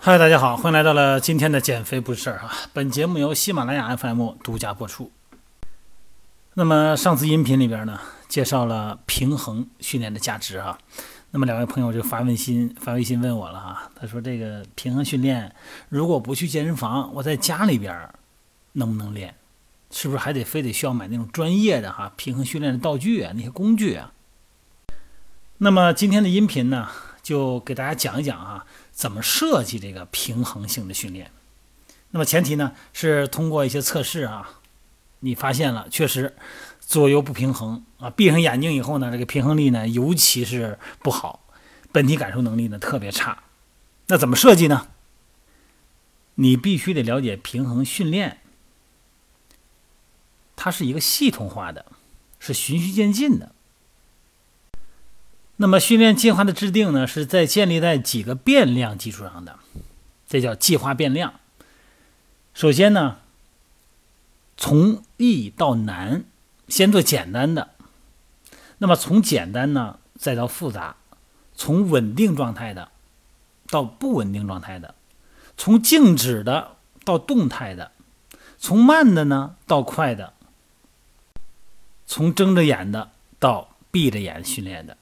[0.00, 2.52] 嗨，大家好，欢迎来到了今天的减肥不是事儿啊！
[2.72, 5.10] 本节目由喜马拉雅 FM 独家播出。
[6.54, 7.98] 那么上次音频里边呢，
[8.28, 10.78] 介绍了平衡训练的价值啊。
[11.32, 15.52] 那么两位朋友就发微信发微信问我了啊，他说这个平衡训练
[15.88, 18.08] 如果不去健身房，我在家里边
[18.74, 19.34] 能不能练？
[19.90, 24.12] 是不是还得非得需要买那种专业的哈平衡训练的道具啊那些工具啊？
[25.58, 26.88] 那么今天的音频呢，
[27.30, 28.66] 就给大家讲一讲啊。
[28.90, 31.30] 怎么设计这个平衡性的训练？
[32.10, 34.58] 那么前提呢是通过一些测试啊，
[35.20, 36.36] 你发现了确实
[36.80, 41.46] 左右不平衡啊，闭上眼睛以后呢，这个平衡力呢尤其是不好，
[41.92, 43.44] 本体感受能力呢特别差。
[44.08, 44.88] 那怎么设计呢？
[46.34, 48.40] 你必须得了解平衡训练，
[50.56, 51.86] 它是一个系统化的，
[52.38, 53.54] 是循序渐进的。
[55.62, 59.58] 那么训练计划的制定呢，是在建立在几个变量基础上的，
[60.26, 61.34] 这叫计划变量。
[62.54, 63.18] 首先呢，
[64.56, 66.24] 从易到难，
[66.66, 67.72] 先做简单的，
[68.78, 70.96] 那么从简单呢，再到复杂，
[71.54, 72.88] 从稳定状态的
[73.68, 74.94] 到不稳定状态的，
[75.58, 77.92] 从静止的到动态的，
[78.56, 80.32] 从慢的呢到快的，
[82.06, 84.96] 从睁着眼的到闭着眼训练的。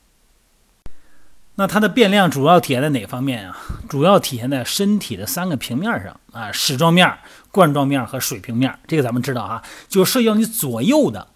[1.60, 3.58] 那它的变量主要体现在哪方面啊？
[3.88, 7.18] 主要体现在身体的三个平面上啊，矢状面、
[7.50, 8.78] 冠状面和水平面。
[8.86, 11.26] 这个咱们知道啊，就涉及到你左右的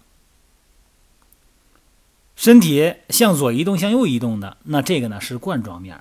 [2.37, 5.97] 身体向左移动、向右移动的，那这个呢是冠状面；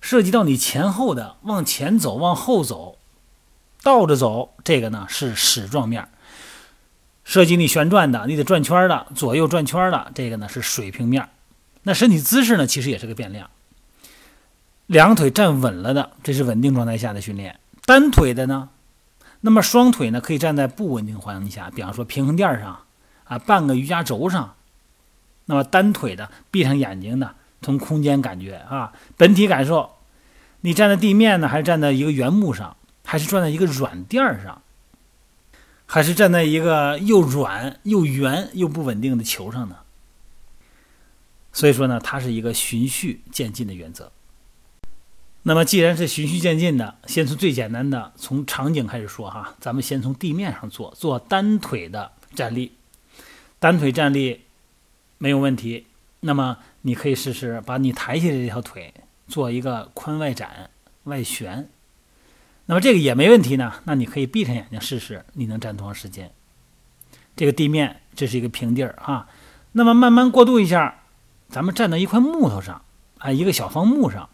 [0.00, 2.98] 涉及到你前后的往前走、往后走、
[3.84, 6.02] 倒着走，这个呢是矢状面；
[7.22, 11.28] 涉及你旋转的、你得转圈的、左右转圈的，这个呢是水平面。
[11.82, 13.50] 那身体姿势呢，其实也是个变量。
[14.86, 17.54] 两腿站稳了的，这是稳定状态下的训练；
[17.86, 18.68] 单腿的呢，
[19.40, 22.82] 那么双腿呢可以站在不稳定环境下，比方说平衡垫上
[23.24, 24.54] 啊，半个瑜伽轴上。
[25.46, 29.90] 那么单腿的，闭上眼睛的，从空间感觉啊，本体感受，
[30.60, 34.62] 你站在地面呢，还是站在一个原木上，还是站在一个软垫上，
[35.86, 39.76] 还是站在一个又软又圆又不稳定的球上呢？
[41.52, 44.10] 所以说呢，它是一个循序渐进的原则。
[45.44, 49.56] 那么既然是循序渐进的，先从最简单的，从场景开始说哈。
[49.58, 52.72] 咱们先从地面上做，做单腿的站立，
[53.58, 54.42] 单腿站立
[55.18, 55.86] 没有问题。
[56.20, 58.94] 那么你可以试试把你抬起来这条腿
[59.26, 60.70] 做一个髋外展、
[61.04, 61.68] 外旋。
[62.66, 66.32] 那么这个也没问题呢，那你可以闭上眼睛试试，你能站多长时间？
[67.34, 69.26] 这个地面这是一个平地儿哈。
[69.72, 71.01] 那么慢慢过渡一下。
[71.52, 72.82] 咱们站到一块木头上，
[73.18, 74.26] 啊，一个小方木上，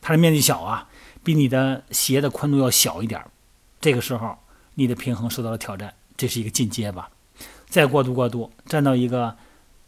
[0.00, 0.88] 它的面积小啊，
[1.24, 3.20] 比你的鞋的宽度要小一点
[3.80, 4.38] 这个时候，
[4.76, 7.10] 你的平衡受到了挑战，这是一个进阶吧。
[7.66, 9.36] 再过渡过渡，站到一个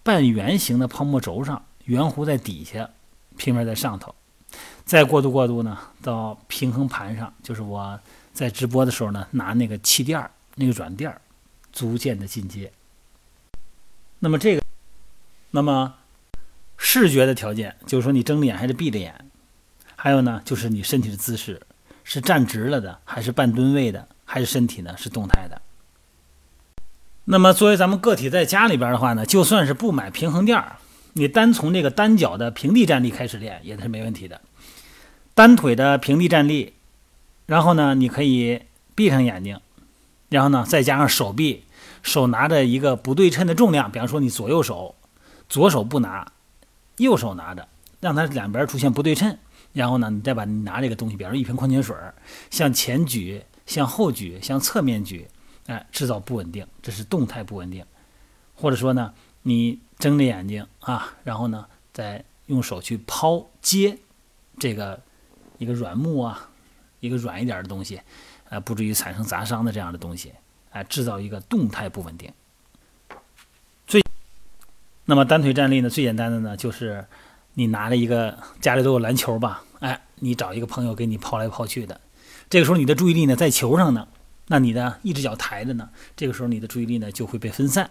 [0.03, 2.91] 半圆形的泡沫轴上，圆弧在底下，
[3.37, 4.13] 平面在上头。
[4.85, 7.97] 再过渡过渡呢，到平衡盘上，就是我
[8.33, 11.21] 在直播的时候呢，拿那个气垫儿、那个软垫儿，
[11.73, 12.73] 逐渐的进阶。
[14.19, 14.63] 那么这个，
[15.53, 15.95] 那么。
[16.87, 19.15] 视觉的条件就是说你睁着眼还是闭着眼，
[19.97, 21.63] 还有呢就是你身体的姿势
[22.05, 25.63] 是站直了的还是半蹲位的，还是身体呢是动态的。
[27.25, 30.77] 那么作为咱们个体在家里边的话呢，就算是不买平衡垫儿，
[31.15, 34.43] 你单从这个单脚的平地站立开始练也是没问题的。
[35.33, 36.75] 单腿的平地站立，
[37.47, 38.61] 然后呢你可以
[38.95, 39.59] 闭上眼睛，
[40.29, 41.65] 然后呢再加上手臂，
[42.03, 44.95] 手拿着一个不对称的重量，比方说你左右手，
[45.49, 46.31] 左手不拿。
[46.97, 47.67] 右手拿着，
[48.01, 49.37] 让它两边出现不对称，
[49.73, 51.97] 然后呢，你再把你拿这个东西，比如说一瓶矿泉水，
[52.51, 55.27] 向前举、向后举、向侧面举，
[55.67, 57.85] 哎，制造不稳定，这是动态不稳定。
[58.55, 59.13] 或者说呢，
[59.43, 63.99] 你睁着眼睛啊，然后呢，再用手去抛接
[64.59, 65.01] 这个
[65.59, 66.49] 一个软木啊，
[67.01, 68.01] 一个软一点的东西，
[68.49, 70.33] 呃，不至于产生砸伤的这样的东西，
[70.71, 72.33] 哎，制造一个动态不稳定。
[75.07, 75.91] 那么单腿站立呢？
[75.91, 77.07] 最简单的呢，就是
[77.55, 82.01] 你拿着一个家里都有篮球吧，哎，你找一个朋友给你抛来抛去的。
[82.49, 84.09] 这个时候你的注意力呢在球上呢，
[84.49, 87.91] 那你的一只脚抬着呢，这个时候你的注意力呢就会被分散。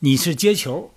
[0.00, 0.92] 你是接球，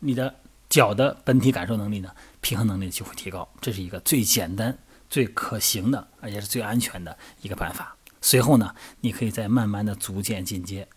[0.00, 0.34] 你的
[0.68, 2.10] 脚的本体感受能力呢，
[2.40, 3.48] 平衡能力就会提高。
[3.60, 4.76] 这是一个最简单、
[5.08, 7.96] 最可行的，而且是最安全的一个办法。
[8.20, 10.88] 随后呢，你可以再慢慢的逐渐进阶。